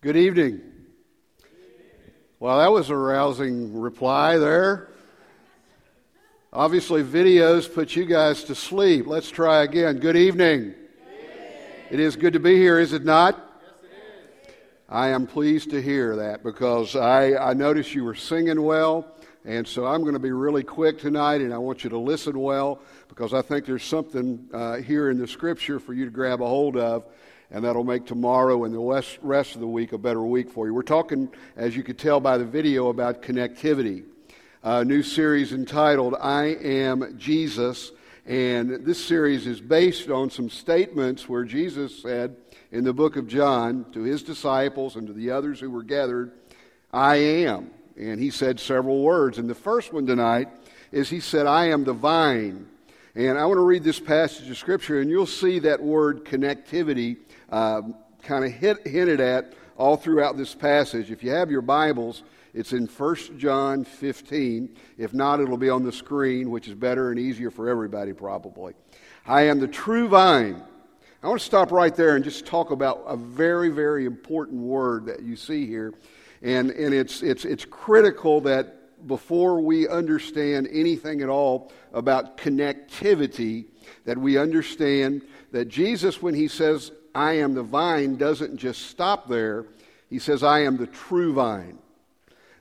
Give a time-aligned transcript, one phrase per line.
[0.00, 0.60] Good evening.
[2.38, 4.90] Well, that was a rousing reply there.
[6.52, 9.08] Obviously, videos put you guys to sleep.
[9.08, 9.98] Let's try again.
[9.98, 10.72] Good evening.
[11.90, 13.34] It is good to be here, is it not?
[13.60, 14.54] Yes, it is.
[14.88, 19.04] I am pleased to hear that because I, I noticed you were singing well.
[19.44, 22.38] And so I'm going to be really quick tonight, and I want you to listen
[22.38, 26.40] well because I think there's something uh, here in the scripture for you to grab
[26.40, 27.04] a hold of,
[27.50, 30.74] and that'll make tomorrow and the rest of the week a better week for you.
[30.74, 34.04] We're talking, as you could tell by the video, about connectivity.
[34.62, 37.92] A new series entitled I Am Jesus.
[38.26, 42.36] And this series is based on some statements where Jesus said
[42.70, 46.32] in the book of John to his disciples and to the others who were gathered,
[46.92, 47.70] I am.
[47.96, 49.38] And he said several words.
[49.38, 50.48] And the first one tonight
[50.92, 52.66] is he said, I am the vine.
[53.14, 57.16] And I want to read this passage of Scripture, and you'll see that word connectivity
[57.50, 57.82] uh,
[58.22, 61.10] kind of hinted at all throughout this passage.
[61.10, 62.22] If you have your Bibles,
[62.54, 64.76] it's in 1 John 15.
[64.96, 68.74] If not, it'll be on the screen, which is better and easier for everybody, probably.
[69.26, 70.62] I am the true vine.
[71.22, 75.06] I want to stop right there and just talk about a very, very important word
[75.06, 75.94] that you see here
[76.42, 83.66] and, and it's, it's, it's critical that before we understand anything at all about connectivity,
[84.04, 85.22] that we understand
[85.52, 89.66] that Jesus, when he says, I am the vine, doesn't just stop there.
[90.08, 91.78] He says, I am the true vine.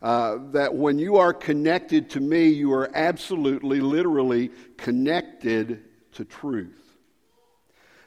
[0.02, 6.98] Uh, that when you are connected to me, you are absolutely, literally connected to truth.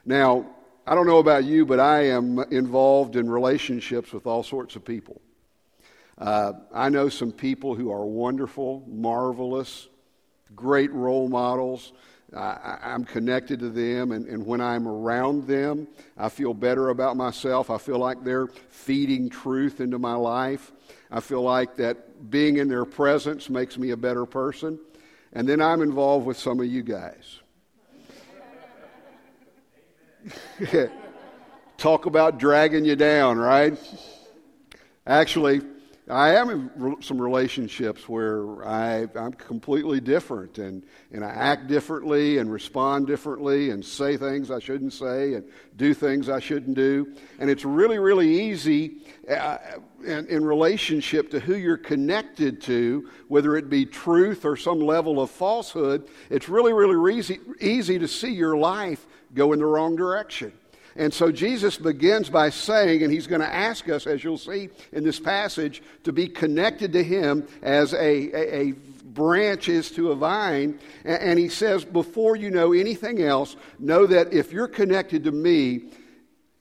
[0.05, 0.45] Now,
[0.87, 4.85] I don't know about you, but I am involved in relationships with all sorts of
[4.85, 5.21] people.
[6.17, 9.87] Uh, I know some people who are wonderful, marvelous,
[10.55, 11.93] great role models.
[12.35, 15.87] I, am connected to them, and, and when I'm around them,
[16.17, 17.69] I feel better about myself.
[17.69, 20.71] I feel like they're feeding truth into my life.
[21.11, 24.79] I feel like that being in their presence makes me a better person.
[25.33, 27.39] And then I'm involved with some of you guys.
[31.77, 33.77] Talk about dragging you down, right?
[35.05, 35.61] Actually,
[36.11, 42.37] I am in some relationships where I, am completely different and, and I act differently
[42.39, 45.45] and respond differently and say things I shouldn't say and
[45.77, 47.15] do things I shouldn't do.
[47.39, 48.97] And it's really, really easy
[49.29, 49.57] uh,
[50.03, 55.21] in, in relationship to who you're connected to, whether it be truth or some level
[55.21, 56.09] of falsehood.
[56.29, 60.51] It's really, really easy, easy to see your life go in the wrong direction.
[60.95, 64.69] And so Jesus begins by saying, and he's going to ask us, as you'll see
[64.91, 68.73] in this passage, to be connected to him as a, a, a
[69.05, 70.79] branch is to a vine.
[71.05, 75.83] And he says, before you know anything else, know that if you're connected to me,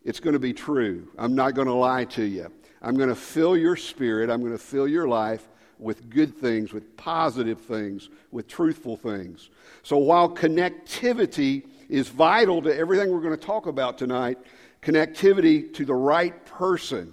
[0.05, 1.09] it's going to be true.
[1.19, 2.51] I'm not going to lie to you.
[2.83, 5.47] I'm going to fill your spirit, I'm going to fill your life
[5.79, 9.51] with good things, with positive things, with truthful things.
[9.83, 14.39] So while connectivity is vital to everything we're going to talk about tonight
[14.81, 17.13] connectivity to the right person,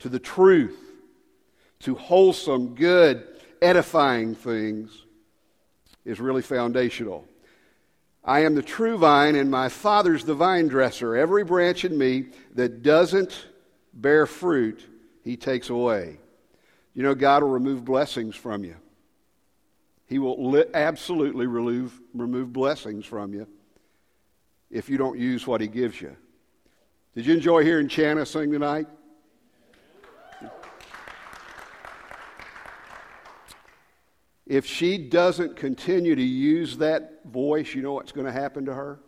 [0.00, 0.78] to the truth,
[1.80, 3.26] to wholesome, good,
[3.62, 5.04] edifying things
[6.04, 7.26] is really foundational.
[8.22, 11.16] I am the true vine, and my Father's the vine dresser.
[11.16, 13.46] Every branch in me that doesn't
[13.94, 14.84] bear fruit,
[15.22, 16.18] He takes away.
[16.92, 18.76] You know, God will remove blessings from you.
[20.06, 23.46] He will li- absolutely remove, remove blessings from you
[24.70, 26.16] if you don't use what He gives you.
[27.14, 28.86] Did you enjoy hearing Chana sing tonight?
[34.46, 38.74] If she doesn't continue to use that voice, you know what's going to happen to
[38.74, 39.00] her?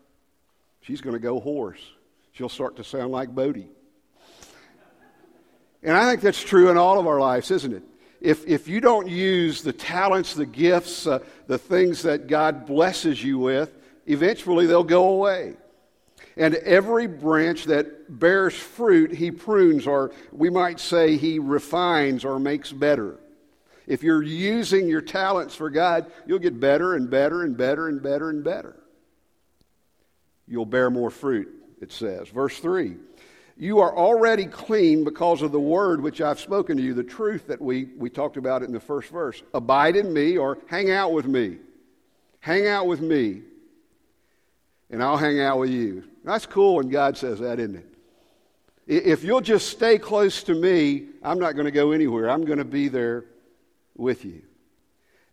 [0.81, 1.81] She's going to go hoarse.
[2.33, 3.69] She'll start to sound like Bodie.
[5.83, 7.83] And I think that's true in all of our lives, isn't it?
[8.21, 13.23] If, if you don't use the talents, the gifts, uh, the things that God blesses
[13.23, 13.71] you with,
[14.07, 15.55] eventually they'll go away.
[16.37, 22.39] And every branch that bears fruit, he prunes, or we might say he refines or
[22.39, 23.19] makes better.
[23.87, 28.03] If you're using your talents for God, you'll get better and better and better and
[28.03, 28.77] better and better.
[30.47, 31.49] You'll bear more fruit,
[31.81, 32.29] it says.
[32.29, 32.97] Verse 3
[33.59, 37.49] you are already clean because of the word which I've spoken to you, the truth
[37.49, 39.43] that we, we talked about in the first verse.
[39.53, 41.59] Abide in me or hang out with me.
[42.41, 43.43] Hang out with me,
[44.91, 46.05] and I'll hang out with you.
[46.25, 47.95] That's cool when God says that, isn't it?
[48.87, 52.31] If you'll just stay close to me, I'm not going to go anywhere.
[52.31, 53.25] I'm going to be there
[53.97, 54.43] with you.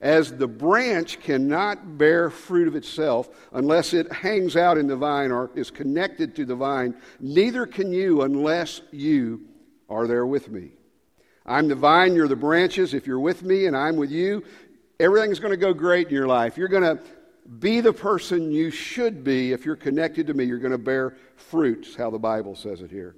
[0.01, 5.31] As the branch cannot bear fruit of itself unless it hangs out in the vine
[5.31, 9.47] or is connected to the vine, neither can you unless you
[9.89, 10.71] are there with me.
[11.45, 12.93] I'm the vine, you're the branches.
[12.93, 14.43] If you're with me and I'm with you,
[14.99, 16.57] everything's going to go great in your life.
[16.57, 17.03] You're going to
[17.59, 20.43] be the person you should be if you're connected to me.
[20.43, 23.15] You're going to bear fruits, how the Bible says it here.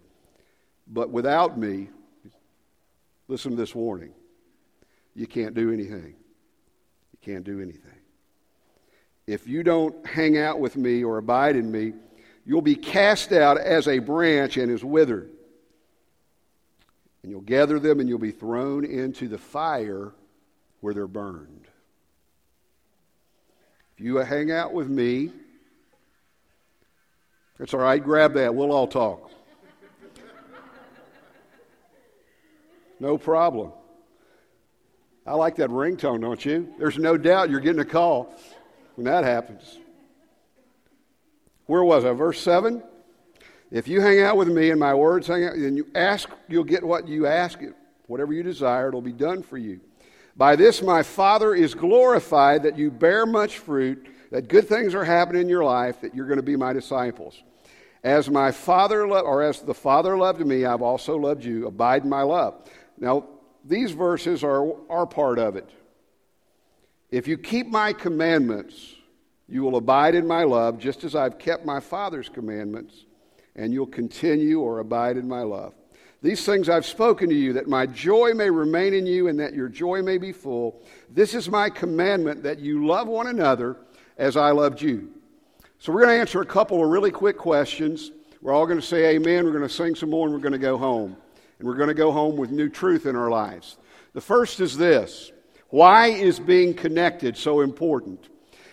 [0.87, 1.89] But without me,
[3.27, 4.13] listen to this warning
[5.15, 6.13] you can't do anything.
[7.27, 7.91] Can't do anything.
[9.27, 11.91] If you don't hang out with me or abide in me,
[12.45, 15.29] you'll be cast out as a branch and is withered.
[17.21, 20.13] And you'll gather them and you'll be thrown into the fire
[20.79, 21.67] where they're burned.
[23.97, 25.31] If you hang out with me,
[27.59, 28.55] it's all right, grab that.
[28.55, 29.29] We'll all talk.
[33.01, 33.73] No problem.
[35.27, 36.73] I like that ringtone, don't you?
[36.79, 38.33] There's no doubt you're getting a call
[38.95, 39.77] when that happens.
[41.65, 42.13] Where was I?
[42.13, 42.81] Verse 7?
[43.69, 46.63] If you hang out with me and my words hang out, and you ask, you'll
[46.63, 47.59] get what you ask.
[48.05, 49.81] Whatever you desire, it'll be done for you.
[50.37, 55.03] By this my Father is glorified that you bear much fruit, that good things are
[55.03, 57.43] happening in your life, that you're going to be my disciples.
[58.01, 61.67] As my Father, or as the Father loved me, I've also loved you.
[61.67, 62.61] Abide in my love.
[62.97, 63.25] Now,
[63.67, 65.69] these verses are, are part of it.
[67.09, 68.95] If you keep my commandments,
[69.47, 73.05] you will abide in my love, just as I've kept my Father's commandments,
[73.55, 75.73] and you'll continue or abide in my love.
[76.21, 79.53] These things I've spoken to you, that my joy may remain in you and that
[79.53, 80.81] your joy may be full.
[81.09, 83.77] This is my commandment that you love one another
[84.17, 85.11] as I loved you.
[85.79, 88.11] So we're going to answer a couple of really quick questions.
[88.41, 89.45] We're all going to say amen.
[89.45, 91.17] We're going to sing some more and we're going to go home.
[91.59, 93.77] And we're going to go home with new truth in our lives.
[94.13, 95.31] The first is this
[95.69, 98.29] Why is being connected so important?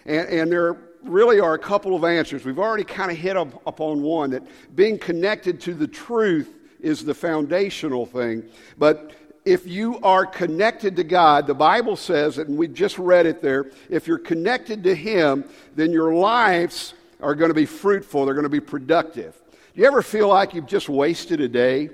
[0.07, 2.45] And, and there really are a couple of answers.
[2.45, 4.43] We've already kind of hit up, upon one that
[4.75, 8.45] being connected to the truth is the foundational thing.
[8.79, 9.13] But
[9.45, 13.71] if you are connected to God, the Bible says, and we just read it there,
[13.91, 15.45] if you're connected to Him,
[15.75, 19.41] then your lives are going to be fruitful, they're going to be productive.
[19.75, 21.91] Do you ever feel like you've just wasted a day?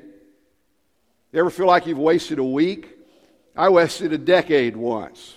[1.32, 2.88] You ever feel like you've wasted a week?
[3.56, 5.36] I wasted a decade once.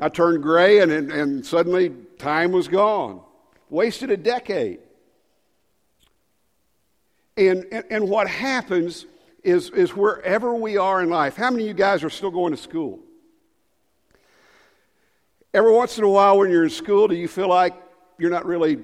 [0.00, 3.20] I turned gray and, and, and suddenly time was gone.
[3.68, 4.80] Wasted a decade.
[7.36, 9.06] And, and, and what happens
[9.44, 11.36] is, is wherever we are in life.
[11.36, 12.98] How many of you guys are still going to school?
[15.54, 17.74] Every once in a while, when you're in school, do you feel like
[18.18, 18.78] you're not really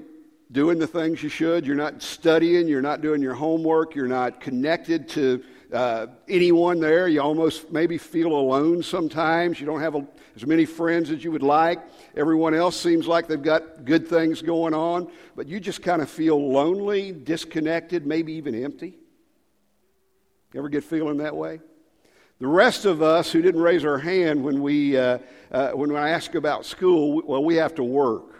[0.52, 1.66] doing the things you should?
[1.66, 5.42] You're not studying, you're not doing your homework, you're not connected to
[5.72, 7.08] uh, anyone there.
[7.08, 9.60] You almost maybe feel alone sometimes.
[9.60, 11.80] You don't have a, as many friends as you would like.
[12.16, 16.10] Everyone else seems like they've got good things going on, but you just kind of
[16.10, 18.94] feel lonely, disconnected, maybe even empty.
[20.52, 21.60] You ever get feeling that way?
[22.38, 25.18] The rest of us who didn't raise our hand when we uh,
[25.50, 28.35] uh, when I ask about school, well, we have to work.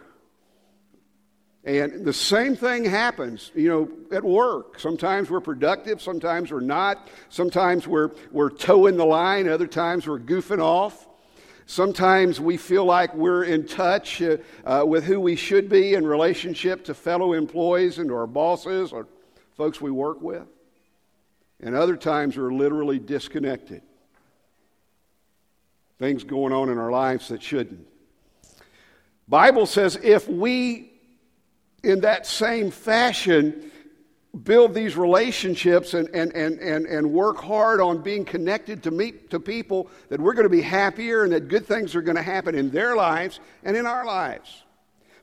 [1.67, 4.79] And the same thing happens, you know, at work.
[4.79, 7.09] Sometimes we're productive, sometimes we're not.
[7.29, 11.09] Sometimes we're, we're toeing the line, other times we're goofing off.
[11.67, 16.07] Sometimes we feel like we're in touch uh, uh, with who we should be in
[16.07, 19.09] relationship to fellow employees and to our bosses or
[19.57, 20.47] folks we work with.
[21.61, 23.83] And other times we're literally disconnected.
[25.99, 27.89] Things going on in our lives that shouldn't.
[29.27, 30.93] Bible says if we
[31.87, 33.71] in that same fashion
[34.43, 39.31] build these relationships and, and, and, and, and work hard on being connected to, meet,
[39.31, 42.23] to people, that we're going to be happier and that good things are going to
[42.23, 44.65] happen in their lives and in our lives.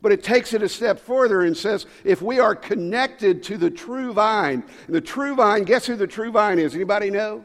[0.02, 3.70] But it takes it a step further and says if we are connected to the
[3.70, 6.74] true vine, the true vine, guess who the true vine is?
[6.74, 7.44] Anybody know?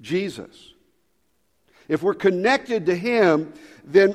[0.00, 0.72] Jesus.
[1.88, 3.52] If we're connected to Him,
[3.84, 4.14] then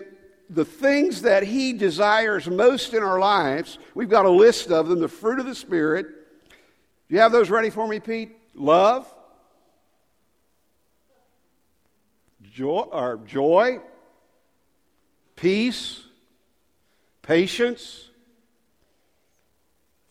[0.50, 5.00] the things that He desires most in our lives, we've got a list of them
[5.00, 6.08] the fruit of the Spirit.
[7.08, 8.36] Do you have those ready for me, Pete?
[8.56, 9.12] Love,
[12.52, 13.80] joy, or joy
[15.40, 16.02] peace,
[17.22, 18.10] patience,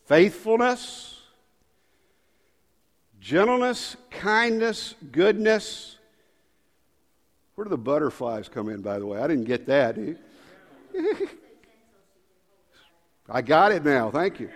[0.05, 1.21] faithfulness,
[3.19, 5.97] gentleness, kindness, goodness.
[7.53, 9.19] Where do the butterflies come in, by the way?
[9.19, 9.97] I didn't get that?
[13.29, 14.09] I got it now.
[14.09, 14.49] Thank you.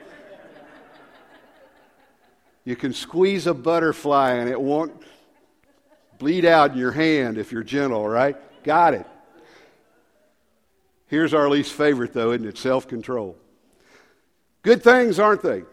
[2.66, 4.94] You can squeeze a butterfly and it won't
[6.18, 8.38] bleed out in your hand if you're gentle, right?
[8.64, 9.06] Got it.
[11.08, 12.58] Here's our least favorite, though, isn't it?
[12.58, 13.38] Self control.
[14.62, 15.64] Good things, aren't they?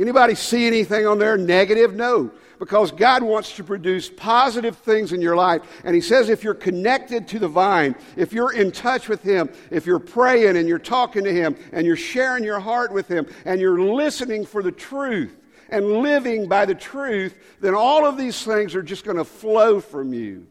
[0.00, 1.94] Anybody see anything on there negative?
[1.94, 5.60] No, because God wants to produce positive things in your life.
[5.84, 9.50] And He says if you're connected to the vine, if you're in touch with Him,
[9.70, 13.26] if you're praying and you're talking to Him and you're sharing your heart with Him
[13.44, 15.36] and you're listening for the truth
[15.68, 19.80] and living by the truth, then all of these things are just going to flow
[19.80, 20.46] from you.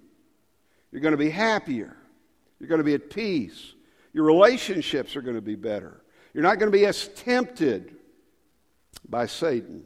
[0.92, 1.98] You're going to be happier.
[2.60, 3.74] You're going to be at peace.
[4.14, 6.04] Your relationships are going to be better.
[6.36, 7.96] You're not going to be as tempted
[9.10, 9.84] by Satan.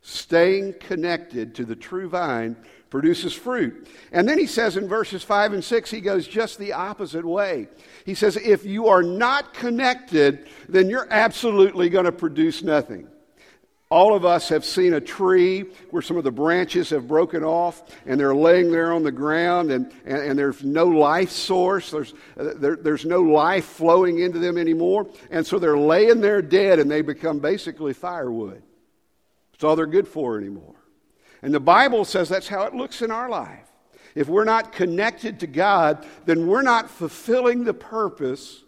[0.00, 2.56] Staying connected to the true vine
[2.88, 3.88] produces fruit.
[4.12, 7.68] And then he says in verses 5 and 6, he goes just the opposite way.
[8.06, 13.08] He says, if you are not connected, then you're absolutely going to produce nothing.
[13.90, 17.82] All of us have seen a tree where some of the branches have broken off
[18.04, 21.90] and they're laying there on the ground and, and, and there's no life source.
[21.90, 25.08] There's, there, there's no life flowing into them anymore.
[25.30, 28.62] And so they're laying there dead and they become basically firewood.
[29.54, 30.76] It's all they're good for anymore.
[31.40, 33.64] And the Bible says that's how it looks in our life.
[34.14, 38.62] If we're not connected to God, then we're not fulfilling the purpose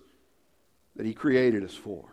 [0.96, 2.10] that He created us for.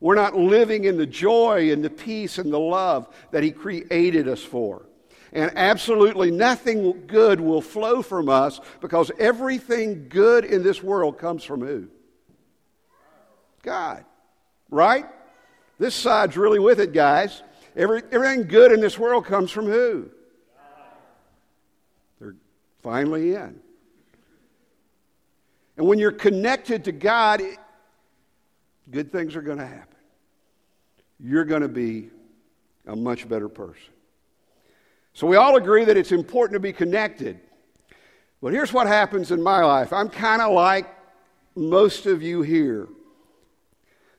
[0.00, 4.28] We're not living in the joy and the peace and the love that He created
[4.28, 4.86] us for.
[5.32, 11.44] And absolutely nothing good will flow from us because everything good in this world comes
[11.44, 11.88] from who?
[13.62, 14.04] God.
[14.70, 15.06] Right?
[15.78, 17.42] This side's really with it, guys.
[17.76, 20.08] Every, everything good in this world comes from who?
[22.18, 22.36] They're
[22.82, 23.60] finally in.
[25.76, 27.42] And when you're connected to God,
[28.90, 29.96] good things are going to happen.
[31.18, 32.10] You're going to be
[32.86, 33.92] a much better person.
[35.12, 37.40] So we all agree that it's important to be connected.
[38.42, 40.86] But here's what happens in my life I'm kind of like
[41.54, 42.86] most of you here.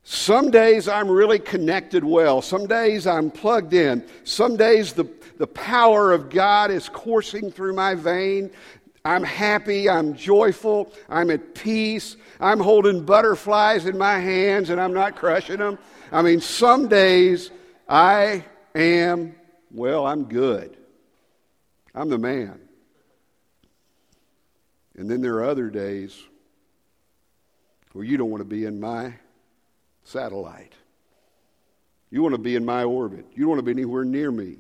[0.04, 2.42] Some days I'm really connected well.
[2.42, 4.06] Some days I'm plugged in.
[4.24, 5.06] Some days the,
[5.38, 8.50] the power of God is coursing through my vein.
[9.08, 14.94] I'm happy, I'm joyful, I'm at peace, I'm holding butterflies in my hands and I'm
[14.94, 15.80] not crushing them.
[16.12, 17.50] I mean, some days
[17.88, 18.44] I
[18.76, 19.34] am,
[19.72, 20.76] well, I'm good.
[21.96, 22.60] I'm the man.
[24.98, 26.22] And then there are other days
[27.94, 29.14] where you don't want to be in my
[30.04, 30.74] satellite.
[32.10, 33.26] You want to be in my orbit.
[33.36, 34.58] You don't want to be anywhere near me.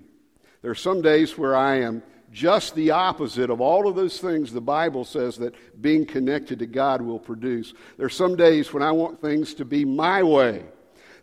[0.61, 4.51] There are some days where I am just the opposite of all of those things
[4.51, 7.73] the Bible says that being connected to God will produce.
[7.97, 10.63] There are some days when I want things to be my way.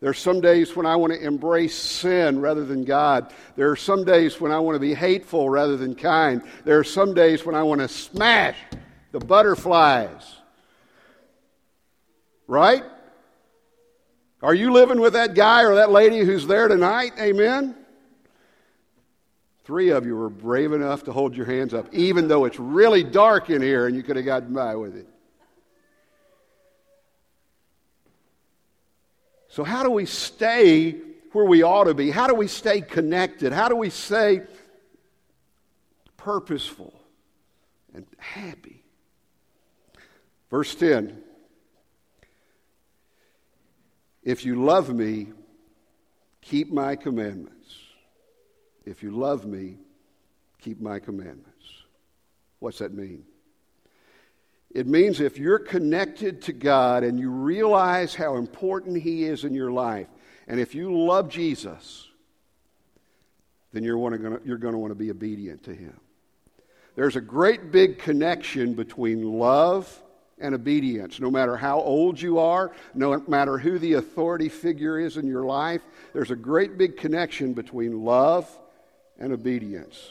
[0.00, 3.32] There are some days when I want to embrace sin rather than God.
[3.56, 6.42] There are some days when I want to be hateful rather than kind.
[6.64, 8.56] There are some days when I want to smash
[9.12, 10.36] the butterflies.
[12.46, 12.84] Right?
[14.42, 17.12] Are you living with that guy or that lady who's there tonight?
[17.18, 17.74] Amen?
[19.64, 23.02] Three of you were brave enough to hold your hands up, even though it's really
[23.02, 25.08] dark in here and you could have gotten by with it.
[29.48, 30.96] So, how do we stay
[31.32, 32.10] where we ought to be?
[32.10, 33.52] How do we stay connected?
[33.52, 34.42] How do we stay
[36.16, 36.92] purposeful
[37.94, 38.82] and happy?
[40.50, 41.22] Verse 10
[44.22, 45.28] If you love me,
[46.42, 47.83] keep my commandments.
[48.84, 49.78] If you love me,
[50.60, 51.50] keep my commandments.
[52.58, 53.24] What's that mean?
[54.74, 59.54] It means if you're connected to God and you realize how important He is in
[59.54, 60.08] your life,
[60.48, 62.08] and if you love Jesus,
[63.72, 65.98] then you're, to want to be obedient to Him.
[66.96, 70.02] There's a great big connection between love
[70.38, 71.20] and obedience.
[71.20, 75.44] No matter how old you are, no matter who the authority figure is in your
[75.44, 78.48] life, there's a great big connection between love
[79.18, 80.10] and obedience.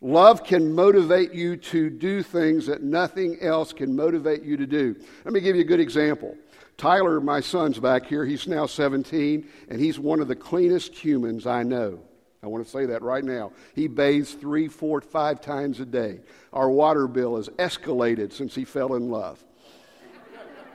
[0.00, 4.94] Love can motivate you to do things that nothing else can motivate you to do.
[5.24, 6.36] Let me give you a good example.
[6.76, 8.24] Tyler, my son's back here.
[8.24, 11.98] He's now 17, and he's one of the cleanest humans I know.
[12.40, 13.50] I want to say that right now.
[13.74, 16.20] He bathes three, four, five times a day.
[16.52, 19.42] Our water bill has escalated since he fell in love.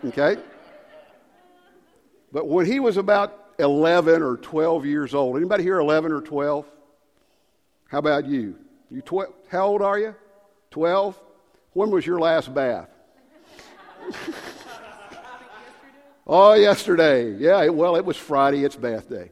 [0.03, 0.35] Okay?
[2.33, 5.37] But when he was about 11 or 12 years old.
[5.37, 6.65] Anybody here 11 or 12?
[7.87, 8.55] How about you?
[8.89, 9.33] You 12?
[9.49, 10.15] How old are you?
[10.71, 11.19] 12?
[11.73, 12.89] When was your last bath?
[16.27, 17.33] oh, yesterday.
[17.35, 18.63] Yeah, well, it was Friday.
[18.63, 19.31] It's bath day.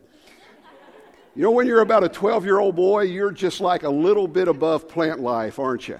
[1.35, 4.27] You know, when you're about a 12 year old boy, you're just like a little
[4.27, 5.99] bit above plant life, aren't you?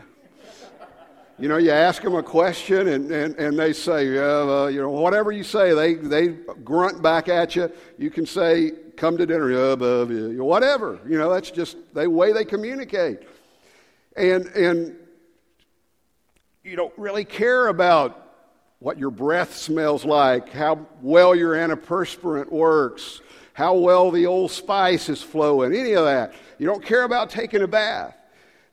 [1.41, 4.91] You know, you ask them a question and, and, and they say, uh, you know,
[4.91, 6.27] whatever you say, they, they
[6.63, 7.71] grunt back at you.
[7.98, 10.05] You can say, come to dinner, uh, uh,
[10.43, 11.00] whatever.
[11.03, 13.21] You know, that's just the way they communicate.
[14.15, 14.95] And, and
[16.63, 18.36] you don't really care about
[18.77, 23.19] what your breath smells like, how well your antiperspirant works,
[23.53, 26.36] how well the old spice is flowing, any of that.
[26.60, 28.15] You don't care about taking a bath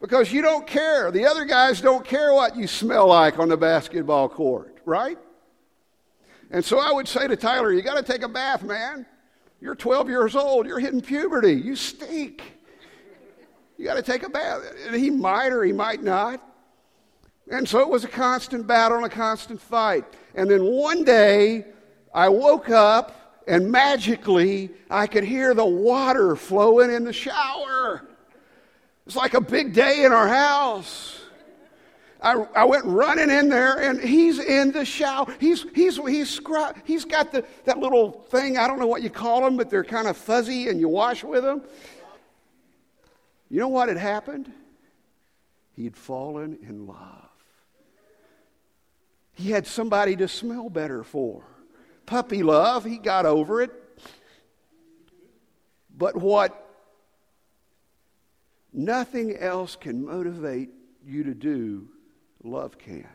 [0.01, 1.11] because you don't care.
[1.11, 5.19] The other guys don't care what you smell like on the basketball court, right?
[6.51, 9.07] And so I would say to Tyler, you got to take a bath, man.
[9.61, 10.67] You're 12 years old.
[10.67, 11.55] You're hitting puberty.
[11.55, 12.43] You stink.
[13.77, 14.63] You got to take a bath.
[14.87, 16.43] And he might or he might not.
[17.51, 20.05] And so it was a constant battle and a constant fight.
[20.35, 21.67] And then one day,
[22.15, 28.08] I woke up and magically I could hear the water flowing in the shower.
[29.09, 31.19] It's like a big day in our house.
[32.21, 35.35] I, I went running in there and he's in the shower.
[35.41, 36.39] He's, he's, he's,
[36.85, 39.83] he's got the, that little thing, I don't know what you call them, but they're
[39.83, 41.63] kind of fuzzy and you wash with them.
[43.49, 44.53] You know what had happened?
[45.75, 47.31] He'd fallen in love.
[49.33, 51.45] He had somebody to smell better for.
[52.05, 53.73] Puppy love, he got over it.
[55.97, 56.68] But what
[58.73, 60.71] nothing else can motivate
[61.05, 61.89] you to do
[62.43, 63.09] love can.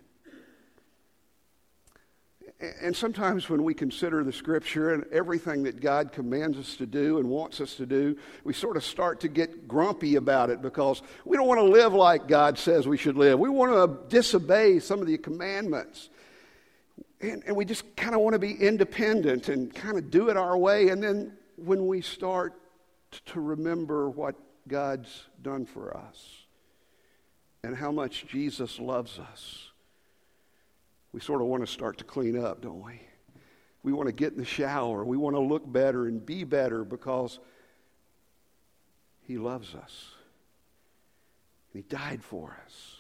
[2.82, 7.18] And sometimes when we consider the scripture and everything that God commands us to do
[7.18, 11.02] and wants us to do, we sort of start to get grumpy about it because
[11.26, 13.38] we don't want to live like God says we should live.
[13.38, 16.10] We want to disobey some of the commandments.
[17.20, 20.38] And, and we just kind of want to be independent and kind of do it
[20.38, 20.90] our way.
[20.90, 22.54] And then when we start
[23.28, 24.36] to remember what
[24.68, 26.46] God's done for us,
[27.64, 29.72] and how much Jesus loves us,
[31.12, 33.00] we sort of want to start to clean up, don't we?
[33.84, 35.04] We want to get in the shower.
[35.04, 37.40] We want to look better and be better because
[39.22, 40.10] He loves us.
[41.74, 42.96] He died for us.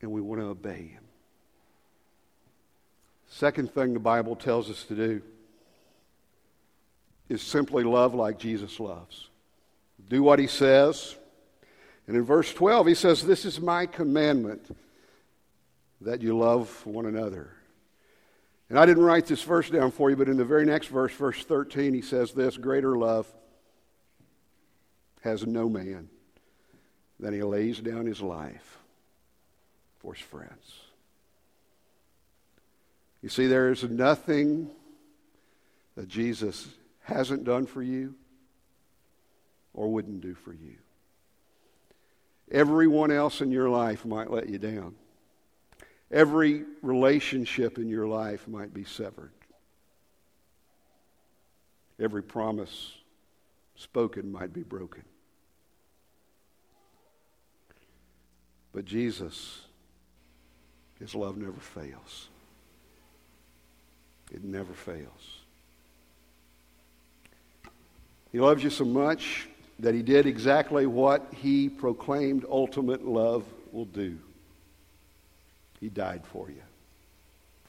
[0.00, 0.99] And we want to obey Him.
[3.40, 5.22] Second thing the Bible tells us to do
[7.30, 9.30] is simply love like Jesus loves.
[10.10, 11.16] Do what he says.
[12.06, 14.76] And in verse 12, he says, This is my commandment
[16.02, 17.48] that you love one another.
[18.68, 21.14] And I didn't write this verse down for you, but in the very next verse,
[21.14, 23.26] verse 13, he says this Greater love
[25.22, 26.10] has no man
[27.18, 28.76] than he lays down his life
[30.00, 30.89] for his friends.
[33.22, 34.70] You see, there is nothing
[35.96, 36.68] that Jesus
[37.02, 38.14] hasn't done for you
[39.74, 40.76] or wouldn't do for you.
[42.50, 44.94] Everyone else in your life might let you down.
[46.10, 49.30] Every relationship in your life might be severed.
[52.00, 52.94] Every promise
[53.76, 55.04] spoken might be broken.
[58.72, 59.62] But Jesus,
[60.98, 62.28] his love never fails.
[64.30, 65.40] It never fails.
[68.32, 69.48] He loves you so much
[69.80, 74.18] that he did exactly what he proclaimed ultimate love will do.
[75.80, 76.62] He died for you.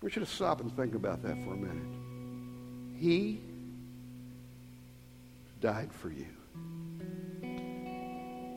[0.02, 3.00] We should stop and think about that for a minute.
[3.00, 3.39] He
[5.62, 6.28] died for you.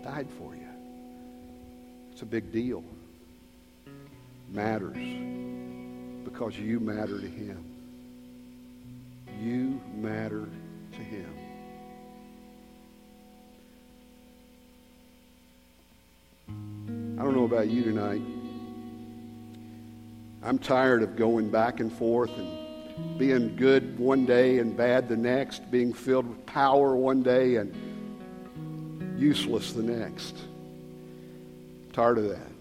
[0.03, 0.67] Died for you.
[2.13, 2.85] It's a big deal.
[4.51, 4.97] Matters
[6.25, 7.74] because you matter to him.
[10.05, 10.47] Matter
[10.93, 11.35] to him.
[17.19, 18.21] I don't know about you tonight.
[20.43, 25.17] I'm tired of going back and forth and being good one day and bad the
[25.17, 27.75] next, being filled with power one day and
[29.19, 30.37] useless the next.
[30.37, 32.53] I'm tired of that.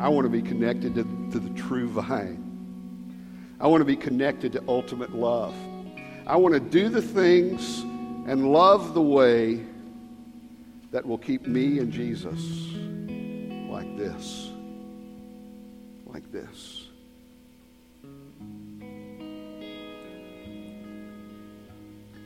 [0.00, 2.49] I want to be connected to, to the true vine.
[3.60, 5.54] I want to be connected to ultimate love.
[6.26, 7.80] I want to do the things
[8.26, 9.62] and love the way
[10.92, 12.40] that will keep me and Jesus
[13.68, 14.50] like this.
[16.06, 16.86] Like this.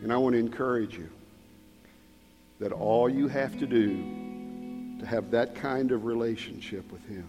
[0.02, 1.08] And I want to encourage you
[2.60, 3.96] that all you have to do
[5.00, 7.28] to have that kind of relationship with Him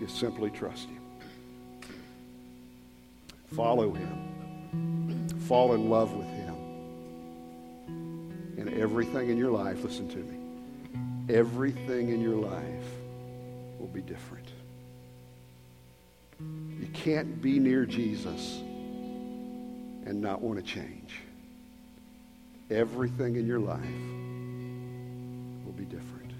[0.00, 1.01] is simply trust Him.
[3.54, 5.28] Follow Him.
[5.48, 6.42] Fall in love with Him
[8.62, 10.36] and everything in your life, listen to me,
[11.34, 12.86] everything in your life
[13.78, 14.48] will be different.
[16.38, 18.60] You can't be near Jesus
[20.04, 21.20] and not want to change.
[22.70, 23.80] Everything in your life
[25.64, 26.32] will be different.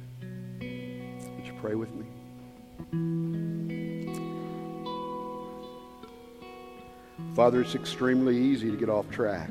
[1.37, 2.07] Would you pray with me?
[7.35, 9.49] Father, it's extremely easy to get off track.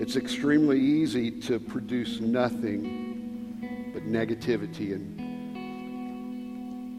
[0.00, 5.18] It's extremely easy to produce nothing but negativity and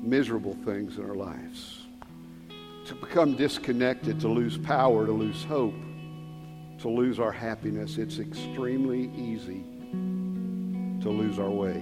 [0.03, 1.83] miserable things in our lives.
[2.87, 5.73] To become disconnected, to lose power, to lose hope,
[6.79, 7.97] to lose our happiness.
[7.97, 9.63] It's extremely easy
[11.01, 11.81] to lose our way.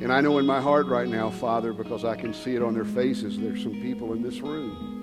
[0.00, 2.74] And I know in my heart right now, Father, because I can see it on
[2.74, 4.95] their faces, there's some people in this room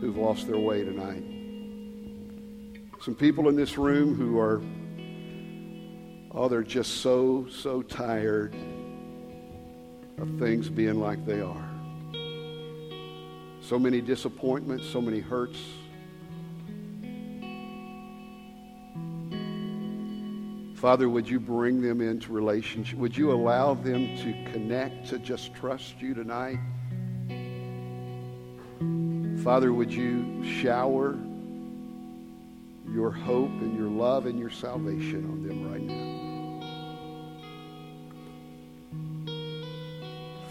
[0.00, 1.22] who've lost their way tonight.
[3.02, 4.62] Some people in this room who are,
[6.32, 8.54] oh, they're just so, so tired
[10.18, 11.68] of things being like they are.
[13.62, 15.58] So many disappointments, so many hurts.
[20.74, 22.98] Father, would you bring them into relationship?
[22.98, 26.58] Would you allow them to connect, to just trust you tonight?
[29.42, 31.16] Father, would you shower
[32.92, 36.20] your hope and your love and your salvation on them right now.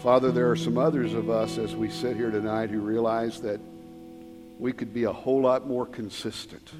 [0.02, 3.60] Father, there are some others of us as we sit here tonight who realize that
[4.58, 6.70] we could be a whole lot more consistent.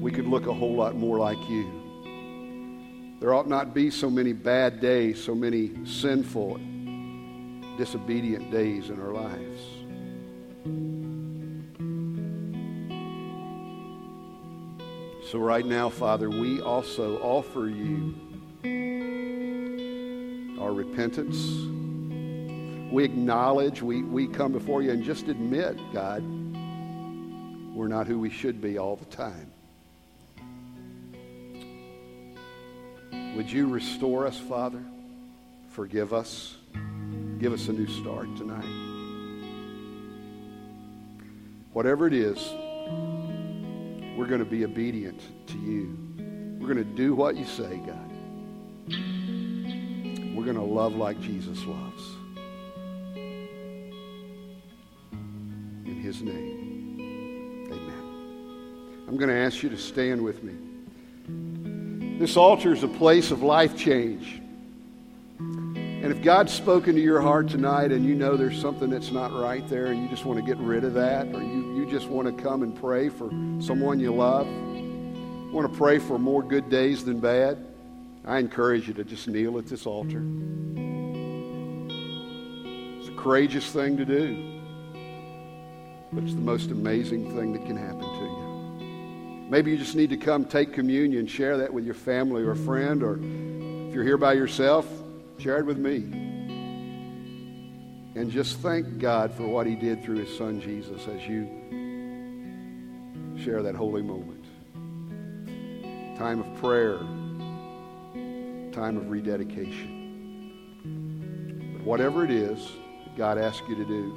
[0.00, 1.83] We could look a whole lot more like you.
[3.24, 6.60] There ought not be so many bad days, so many sinful
[7.78, 9.62] disobedient days in our lives.
[15.30, 18.14] So, right now, Father, we also offer you
[20.60, 21.38] our repentance.
[22.92, 26.22] We acknowledge, we, we come before you and just admit, God,
[27.74, 29.53] we're not who we should be all the time.
[33.36, 34.82] Would you restore us, Father?
[35.70, 36.56] Forgive us.
[37.40, 38.64] Give us a new start tonight.
[41.72, 42.38] Whatever it is,
[44.16, 45.98] we're going to be obedient to you.
[46.60, 48.12] We're going to do what you say, God.
[50.36, 52.12] We're going to love like Jesus loves.
[55.84, 59.04] In his name, amen.
[59.08, 60.54] I'm going to ask you to stand with me.
[62.18, 64.40] This altar is a place of life change.
[66.04, 69.32] And if God's spoken to your heart tonight and you know there's something that's not
[69.32, 72.06] right there and you just want to get rid of that, or you, you just
[72.08, 74.46] want to come and pray for someone you love,
[75.52, 77.58] want to pray for more good days than bad,
[78.24, 80.22] I encourage you to just kneel at this altar.
[83.00, 84.60] It's a courageous thing to do,
[86.12, 88.13] but it's the most amazing thing that can happen.
[89.48, 92.56] Maybe you just need to come take communion, share that with your family or a
[92.56, 93.16] friend, or
[93.88, 94.86] if you're here by yourself,
[95.38, 95.96] Share it with me.
[98.16, 101.48] And just thank God for what he did through his son Jesus as you
[103.36, 104.44] share that holy moment.
[106.16, 106.98] Time of prayer,
[108.72, 109.90] time of rededication.
[111.76, 112.70] But whatever it is
[113.04, 114.16] that God asks you to do,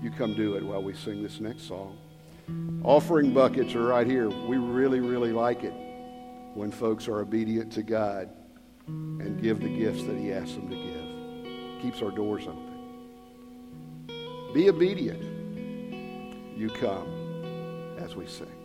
[0.00, 1.98] you come do it while we sing this next song.
[2.84, 4.28] Offering buckets are right here.
[4.28, 5.74] We really, really like it
[6.54, 8.28] when folks are obedient to God
[8.86, 11.82] and give the gifts that He asks them to give.
[11.82, 12.72] Keeps our doors open.
[14.52, 15.22] Be obedient.
[16.56, 18.61] You come as we sing.